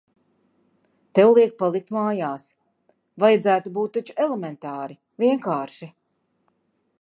[1.17, 2.47] Tev liek palikt mājās.
[3.25, 5.91] Vajadzētu būt taču elementāri, vienkārši?